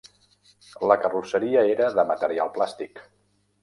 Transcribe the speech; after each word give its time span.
La 0.93 0.97
carrosseria 1.03 1.67
era 1.77 1.93
de 2.01 2.09
material 2.15 2.55
plàstic. 2.61 3.09